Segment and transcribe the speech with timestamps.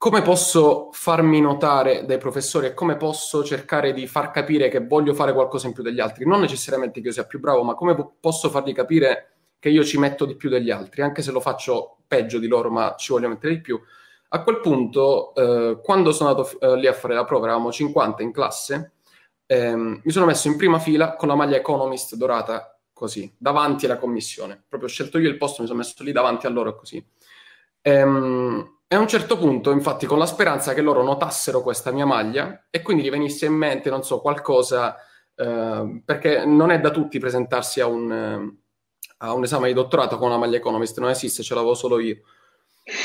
[0.00, 5.12] come posso farmi notare dai professori e come posso cercare di far capire che voglio
[5.12, 6.24] fare qualcosa in più degli altri?
[6.24, 9.98] Non necessariamente che io sia più bravo, ma come posso fargli capire che io ci
[9.98, 13.28] metto di più degli altri, anche se lo faccio peggio di loro, ma ci voglio
[13.28, 13.78] mettere di più.
[14.30, 18.22] A quel punto, eh, quando sono andato eh, lì a fare la prova, eravamo 50
[18.22, 18.92] in classe,
[19.44, 23.98] ehm, mi sono messo in prima fila con la maglia Economist dorata così, davanti alla
[23.98, 24.64] commissione.
[24.66, 27.06] Proprio ho scelto io il posto, mi sono messo lì davanti a loro così.
[27.82, 32.06] Ehm, e a un certo punto, infatti, con la speranza che loro notassero questa mia
[32.06, 34.96] maglia e quindi gli venisse in mente, non so, qualcosa,
[35.36, 38.58] eh, perché non è da tutti presentarsi a un, eh,
[39.18, 42.16] a un, esame di dottorato con una maglia Economist, non esiste, ce l'avevo solo io.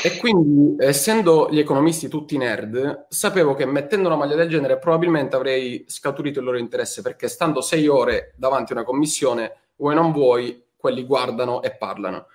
[0.02, 5.36] E quindi, essendo gli economisti tutti nerd, sapevo che mettendo una maglia del genere probabilmente
[5.36, 10.10] avrei scaturito il loro interesse, perché stando sei ore davanti a una commissione, vuoi non
[10.10, 12.26] vuoi, quelli guardano e parlano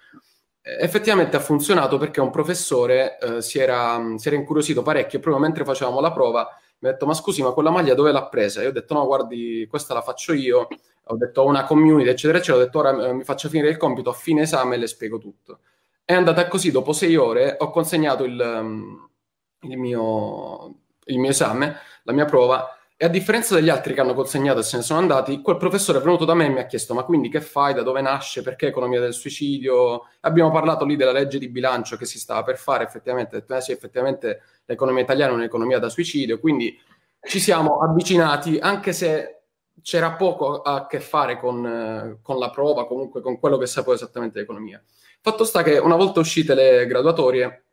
[0.61, 5.63] effettivamente ha funzionato perché un professore eh, si, era, si, era, incuriosito parecchio proprio mentre
[5.65, 6.47] facevamo la prova
[6.81, 8.61] mi ha detto ma scusi ma quella maglia dove l'ha presa?
[8.63, 10.67] Io ho detto no guardi questa la faccio io.
[11.05, 12.57] Ho detto una community eccetera eccetera.
[12.63, 15.19] Ho detto ora eh, mi faccio finire il compito a fine esame e le spiego
[15.19, 15.59] tutto.
[16.03, 19.09] È andata così dopo sei ore ho consegnato il, um,
[19.61, 22.67] il, mio, il mio esame la mia prova
[23.01, 25.97] e a differenza degli altri che hanno consegnato e se ne sono andati, quel professore
[25.97, 27.73] è venuto da me e mi ha chiesto: Ma quindi che fai?
[27.73, 28.43] Da dove nasce?
[28.43, 30.03] Perché economia del suicidio?
[30.19, 32.83] Abbiamo parlato lì della legge di bilancio che si stava per fare.
[32.83, 36.39] Effettivamente, detto, eh sì, effettivamente l'economia italiana è un'economia da suicidio.
[36.39, 36.79] Quindi
[37.23, 39.45] ci siamo avvicinati, anche se
[39.81, 44.37] c'era poco a che fare con, con la prova, comunque con quello che sapevo esattamente
[44.37, 44.79] di economia.
[45.21, 47.65] Fatto sta che una volta uscite le graduatorie,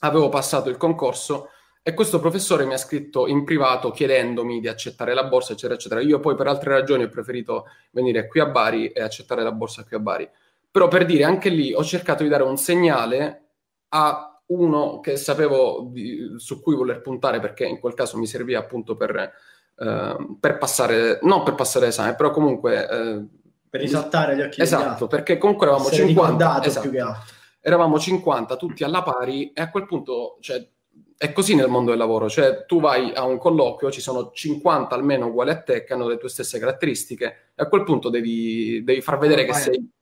[0.00, 1.50] avevo passato il concorso
[1.86, 6.00] e questo professore mi ha scritto in privato chiedendomi di accettare la borsa, eccetera, eccetera.
[6.00, 9.84] Io poi per altre ragioni ho preferito venire qui a Bari e accettare la borsa
[9.84, 10.26] qui a Bari.
[10.70, 13.48] Però per dire, anche lì ho cercato di dare un segnale
[13.90, 18.60] a uno che sapevo di, su cui voler puntare perché in quel caso mi serviva
[18.60, 19.14] appunto per,
[19.76, 22.88] eh, per passare, non per passare l'esame, però comunque...
[22.88, 23.26] Eh,
[23.68, 26.90] per risaltare gli occhi Esatto, perché comunque eravamo 50, esatto,
[27.60, 30.66] eravamo 50 tutti alla pari e a quel punto, cioè,
[31.16, 34.94] è così nel mondo del lavoro, cioè tu vai a un colloquio, ci sono 50
[34.94, 38.82] almeno uguali a te che hanno le tue stesse caratteristiche e a quel punto devi,
[38.84, 39.92] devi far vedere che sei...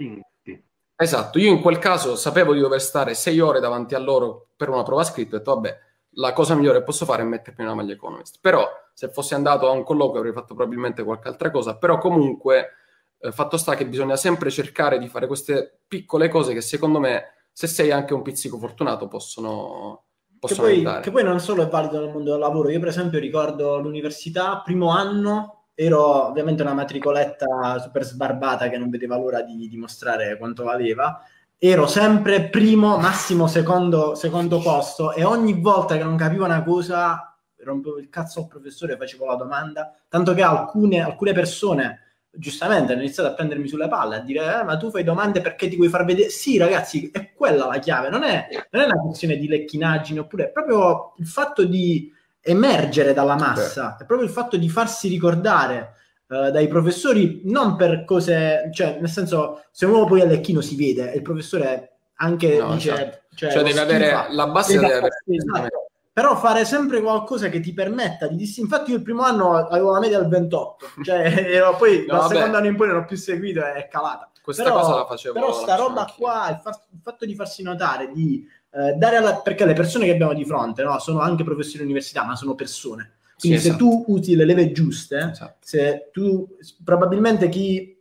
[0.96, 4.68] Esatto, io in quel caso sapevo di dover stare sei ore davanti a loro per
[4.68, 5.78] una prova scritta e ho detto vabbè,
[6.16, 8.38] la cosa migliore che posso fare è mettermi una maglia economist.
[8.40, 12.70] Però se fossi andato a un colloquio avrei fatto probabilmente qualche altra cosa, però comunque
[13.18, 17.46] eh, fatto sta che bisogna sempre cercare di fare queste piccole cose che secondo me,
[17.52, 20.04] se sei anche un pizzico fortunato, possono
[20.46, 23.18] che poi, che poi, non solo è valido nel mondo del lavoro, io per esempio
[23.18, 29.68] ricordo l'università, primo anno, ero ovviamente una matricoletta super sbarbata che non vedeva l'ora di
[29.68, 31.24] dimostrare quanto valeva,
[31.58, 37.32] ero sempre primo, massimo secondo, secondo posto e ogni volta che non capivo una cosa
[37.64, 42.00] rompevo il cazzo al professore e facevo la domanda, tanto che alcune, alcune persone
[42.34, 45.68] giustamente hanno iniziato a prendermi sulle palle, a dire eh, ma tu fai domande perché
[45.68, 46.30] ti vuoi far vedere?
[46.30, 50.44] Sì ragazzi, è quella la chiave, non è, non è una questione di lecchinaggine, oppure
[50.44, 52.10] è proprio il fatto di
[52.40, 55.94] emergere dalla massa, è proprio il fatto di farsi ricordare
[56.28, 60.74] uh, dai professori, non per cose, cioè nel senso se uno poi è lecchino si
[60.74, 62.92] vede, il professore anche no, dice...
[62.92, 63.20] Esatto.
[63.34, 65.08] Cioè, cioè deve avere la base deve avere...
[65.26, 69.54] Esatto però fare sempre qualcosa che ti permetta di dis- infatti io il primo anno
[69.54, 72.98] avevo la media del 28 cioè ero, poi no, dal secondo anno in poi non
[72.98, 74.30] ho più seguito è calata.
[74.42, 77.62] Questa però, cosa la facevo però sta roba qua il, fa- il, fatto di farsi
[77.62, 81.44] notare di eh, dare alla- perché le persone che abbiamo di fronte no, sono anche
[81.44, 83.14] professori di università ma sono persone.
[83.38, 83.84] Quindi sì, se esatto.
[83.84, 85.56] tu usi le leve giuste esatto.
[85.60, 88.00] se tu probabilmente chi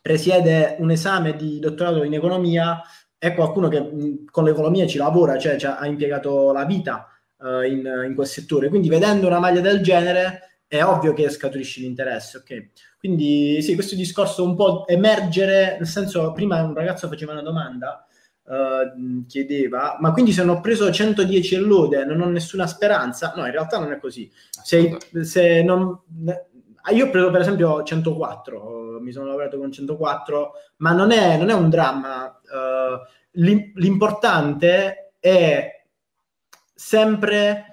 [0.00, 2.82] presiede un esame di dottorato in economia
[3.16, 7.06] è qualcuno che mh, con l'economia ci lavora cioè, cioè ha impiegato la vita
[7.42, 8.68] uh, in, in, quel settore.
[8.68, 12.68] Quindi vedendo una maglia del genere è ovvio che scaturisce l'interesse, ok?
[12.98, 18.06] Quindi sì, questo discorso un po' emergere, nel senso, prima un ragazzo faceva una domanda,
[18.44, 23.34] uh, chiedeva, ma quindi se non ho preso 110 e lode non ho nessuna speranza?
[23.36, 24.30] No, in realtà non è così.
[24.62, 26.00] Se, se non,
[26.90, 31.50] io ho preso per esempio 104, mi sono lavorato con 104, ma non è, non
[31.50, 32.40] è un dramma.
[32.44, 32.98] Uh,
[33.74, 35.81] l'importante è
[36.82, 37.72] sempre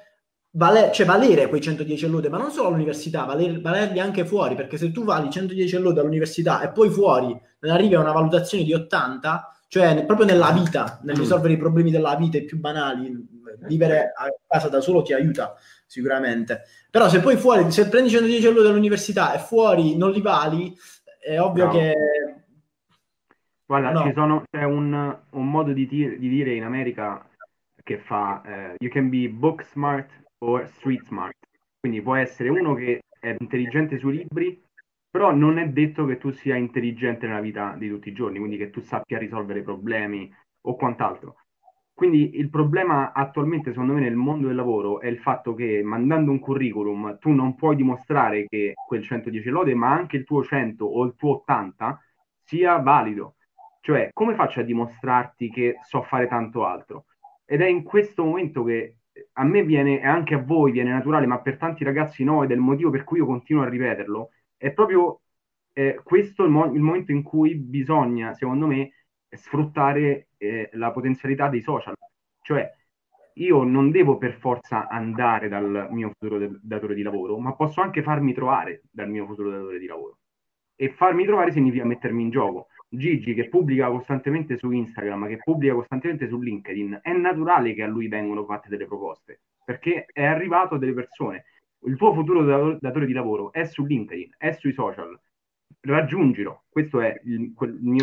[0.52, 4.78] vale, cioè valere quei 110 lode, ma non solo all'università, valer, valerli anche fuori, perché
[4.78, 8.74] se tu vali 110 lode all'università e poi fuori non arrivi a una valutazione di
[8.74, 11.20] 80, cioè proprio nella vita, nel mm.
[11.20, 13.28] risolvere i problemi della vita i più banali,
[13.62, 15.56] vivere a casa da solo ti aiuta
[15.88, 16.62] sicuramente.
[16.92, 20.74] Però se poi fuori, se prendi 110 lode all'università e fuori non li vali,
[21.20, 21.72] è ovvio no.
[21.72, 21.96] che...
[23.66, 24.04] Guarda, no.
[24.04, 27.24] ci sono, c'è un, un modo di, tir- di dire in America
[27.89, 30.12] che fa uh, you can be book smart
[30.45, 31.36] or street smart.
[31.80, 34.62] Quindi può essere uno che è intelligente sui libri,
[35.09, 38.57] però non è detto che tu sia intelligente nella vita di tutti i giorni, quindi
[38.57, 40.31] che tu sappia risolvere problemi
[40.68, 41.38] o quant'altro.
[41.91, 46.30] Quindi il problema attualmente, secondo me, nel mondo del lavoro è il fatto che mandando
[46.30, 50.86] un curriculum tu non puoi dimostrare che quel 110 lode, ma anche il tuo 100
[50.86, 52.00] o il tuo 80
[52.44, 53.38] sia valido.
[53.81, 57.06] Cioè, come faccio a dimostrarti che so fare tanto altro?
[57.51, 58.98] Ed è in questo momento che
[59.34, 62.51] a me viene, e anche a voi viene naturale, ma per tanti ragazzi no, ed
[62.51, 65.22] è il motivo per cui io continuo a ripeterlo, è proprio
[65.74, 68.92] eh, questo il, mo- il, momento in cui bisogna, secondo me,
[69.30, 71.96] sfruttare eh, la potenzialità dei social.
[72.40, 72.72] Cioè,
[73.34, 77.81] io non devo per forza andare dal mio futuro de- datore di lavoro, ma posso
[77.81, 80.19] anche farmi trovare dal mio futuro datore di lavoro.
[80.75, 82.68] E farmi trovare significa mettermi in gioco.
[82.91, 87.88] Gigi che pubblica costantemente su Instagram, che pubblica costantemente su LinkedIn, è naturale che a
[87.88, 91.45] lui vengono fatte delle proposte, perché è arrivato a delle persone.
[91.86, 95.18] Il tuo futuro datore di lavoro è su LinkedIn, è sui social.
[95.81, 96.63] Raggiungilo.
[96.68, 97.53] Questo è, il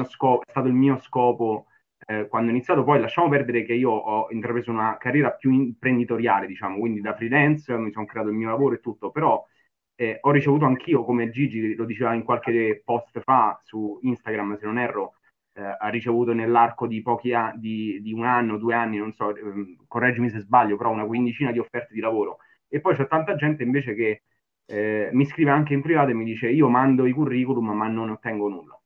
[0.08, 1.66] scopo, è stato il mio scopo
[2.06, 2.84] eh, quando ho iniziato.
[2.84, 7.76] Poi lasciamo perdere che io ho intrapreso una carriera più imprenditoriale, diciamo, quindi da freelance
[7.76, 9.44] mi sono creato il mio lavoro e tutto, però
[9.96, 14.66] eh, ho ricevuto anch'io, come Gigi lo diceva in qualche post fa su Instagram, se
[14.66, 15.14] non erro,
[15.54, 19.34] eh, ha ricevuto nell'arco di pochi anni, di, di, un anno, due anni, non so,
[19.34, 22.38] ehm, correggimi se sbaglio, però una quindicina di offerte di lavoro
[22.68, 24.22] e poi c'è tanta gente invece che
[24.66, 28.10] eh, mi scrive anche in privato e mi dice io mando i curriculum ma non
[28.10, 28.80] ottengo nulla.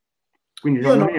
[0.60, 1.18] Quindi secondo me...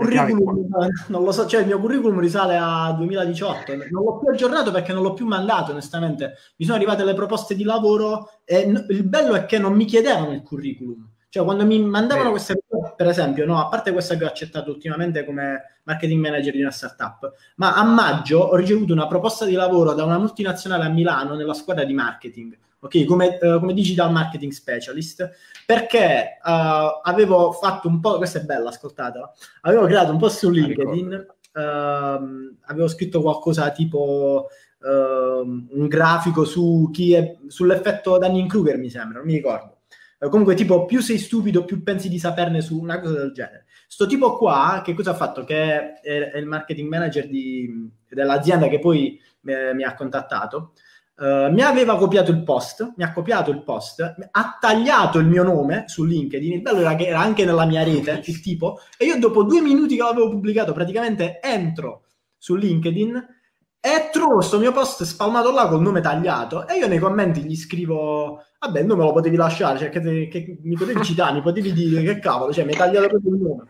[0.00, 0.68] Curriculum,
[1.08, 4.92] non lo so, cioè il mio curriculum risale a 2018, non l'ho più aggiornato perché
[4.92, 9.04] non l'ho più mandato onestamente, mi sono arrivate le proposte di lavoro e n- il
[9.04, 12.32] bello è che non mi chiedevano il curriculum, cioè quando mi mandavano eh.
[12.32, 12.54] queste
[12.96, 16.70] per esempio, no, a parte questa che ho accettato ultimamente come marketing manager di una
[16.70, 21.34] startup, ma a maggio ho ricevuto una proposta di lavoro da una multinazionale a Milano
[21.34, 25.30] nella squadra di marketing, ok, come, uh, come digital marketing specialist,
[25.64, 29.32] perché uh, avevo fatto un po', questa è bella, ascoltatela,
[29.62, 34.48] avevo creato un po' su LinkedIn, uh, avevo scritto qualcosa tipo
[34.82, 39.80] un grafico su chi è, sull'effetto Dunning-Kruger, mi sembra, non mi ricordo
[40.22, 43.64] eh, comunque tipo più sei stupido più pensi di saperne su una cosa del genere.
[43.86, 45.44] Sto tipo qua, che cosa ha fatto?
[45.44, 50.74] Che è, è il marketing manager di, dell'azienda che poi mi, mi ha contattato.
[51.20, 55.42] Uh, mi aveva copiato il post, mi ha copiato il post, ha tagliato il mio
[55.42, 59.04] nome su LinkedIn, il bello era che era anche nella mia rete, il tipo, e
[59.04, 62.04] io dopo due minuti che l'avevo pubblicato, praticamente entro
[62.38, 63.38] su LinkedIn
[63.82, 67.56] e trovo questo mio post spalmato là col nome tagliato e io nei commenti gli
[67.56, 71.40] scrivo vabbè il nome lo potevi lasciare cioè che, te, che mi potevi citare mi
[71.40, 73.64] potevi dire che cavolo cioè mi hai tagliato proprio il nome.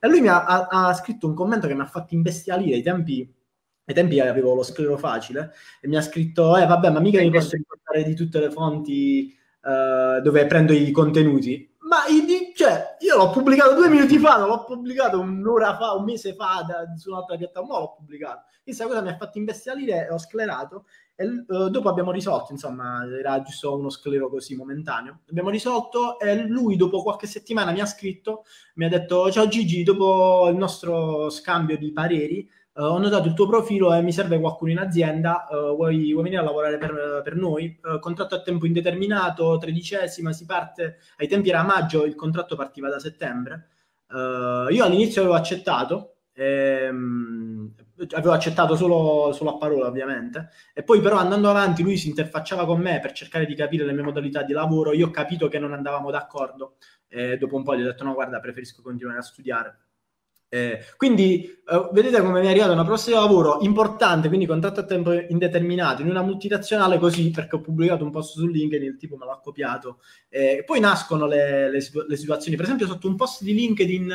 [0.00, 2.82] E lui mi ha, ha, ha, scritto un commento che mi ha fatto imbestialire ai
[2.82, 3.32] tempi
[3.84, 7.30] ai tempi avevo lo sclero facile e mi ha scritto eh vabbè ma mica mi
[7.30, 12.04] posso ricordare di tutte le fonti uh, dove prendo i contenuti ma
[12.54, 16.64] cioè, io l'ho pubblicato due minuti fa, non l'ho pubblicato un'ora fa, un mese fa
[16.66, 18.44] da, su un'altra piattaforma, l'ho pubblicato.
[18.62, 20.86] Questa cosa mi ha fatto imbestialire e ho sclerato.
[21.14, 25.20] E uh, dopo abbiamo risolto, insomma, era giusto uno sclero così momentaneo.
[25.28, 28.44] Abbiamo risolto e lui dopo qualche settimana mi ha scritto,
[28.76, 33.34] mi ha detto ciao Gigi, dopo il nostro scambio di pareri Uh, ho notato il
[33.34, 37.20] tuo profilo e mi serve qualcuno in azienda, uh, vuoi, vuoi, venire a lavorare per,
[37.22, 37.78] per noi?
[37.82, 42.88] Uh, contratto a tempo indeterminato, tredicesima, si parte, ai tempi era maggio, il contratto partiva
[42.88, 43.68] da settembre.
[44.10, 47.74] io all'inizio avevo accettato, ehm,
[48.12, 52.64] avevo accettato solo, solo, a parola ovviamente, e poi però andando avanti lui si interfacciava
[52.64, 55.58] con me per cercare di capire le mie modalità di lavoro, io ho capito che
[55.58, 56.76] non andavamo d'accordo
[57.08, 59.78] e dopo un po' gli ho detto no guarda preferisco continuare a studiare
[60.54, 64.84] eh, quindi eh, vedete come mi è arrivata una di lavoro importante, quindi contratto a
[64.84, 69.16] tempo indeterminato in una multinazionale così perché ho pubblicato un post su LinkedIn, il tipo
[69.16, 70.00] me l'ha copiato.
[70.28, 74.10] Eh, poi nascono le, le, le, situazioni, per esempio sotto un post di LinkedIn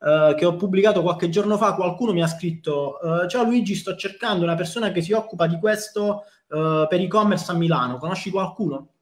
[0.00, 3.94] eh, che ho pubblicato qualche giorno fa, qualcuno mi ha scritto eh, ciao Luigi, sto
[3.96, 8.92] cercando una persona che si occupa di questo eh, per e-commerce a Milano, conosci qualcuno?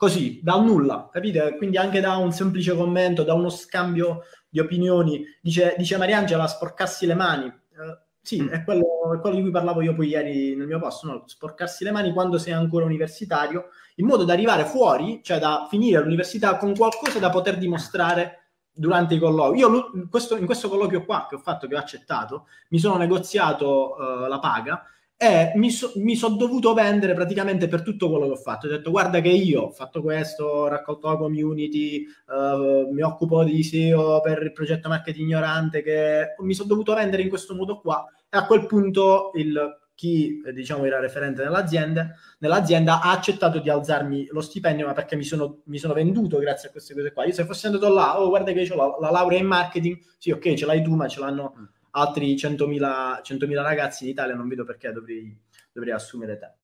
[0.00, 1.56] Così, dal nulla, capite?
[1.58, 5.22] Quindi anche da un semplice commento, da uno scambio di opinioni.
[5.42, 7.44] Dice, dice Mariangela, sporcarsi le mani.
[7.44, 8.48] Uh, sì, mm.
[8.48, 11.24] è quello, è quello, di cui parlavo io poi ieri nel mio posto, no?
[11.26, 13.66] sporcarsi le mani quando sei ancora universitario,
[13.96, 19.16] in modo da arrivare fuori, cioè da finire l'università con qualcosa da poter dimostrare durante
[19.16, 19.58] i colloqui.
[19.58, 23.96] Io questo, in questo colloquio qua che ho fatto, che ho accettato, mi sono negoziato
[23.98, 24.82] uh, la paga
[25.22, 28.66] e mi, sono dovuto vendere praticamente per tutto quello che ho fatto.
[28.66, 33.44] Ho detto guarda che io ho fatto questo, ho raccolto la community, uh, mi occupo
[33.44, 37.80] di SEO per il progetto Marketing Ignorante, che mi sono dovuto vendere in questo modo
[37.80, 38.02] qua.
[38.30, 39.60] E a quel punto il,
[39.94, 45.24] chi diciamo era referente nell'azienda, nell'azienda ha accettato di alzarmi lo stipendio, ma perché mi
[45.24, 47.26] sono, mi sono, venduto grazie a queste cose qua.
[47.26, 49.98] Io se fossi andato là, oh guarda che io ho la, la laurea in marketing,
[50.16, 54.34] sì ok ce l'hai tu, ma ce l'hanno mm altri 100.000, 100.000 ragazzi in Italia
[54.34, 55.36] non vedo perché dovrei,
[55.72, 56.50] dovrei assumere te.